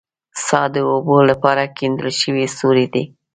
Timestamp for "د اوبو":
0.73-1.17